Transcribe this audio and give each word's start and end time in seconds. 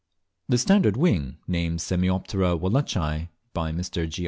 The 0.49 0.57
Standard 0.57 0.97
Wing, 0.97 1.37
named 1.47 1.77
Semioptera 1.77 2.59
wallacei 2.59 3.29
by 3.53 3.71
Mr. 3.71 4.09
G. 4.09 4.19